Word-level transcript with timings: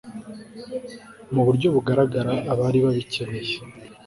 mu 1.33 1.41
buryo 1.47 1.67
bugaragara 1.75 2.33
abari 2.51 2.79
babikeneye 2.85 3.55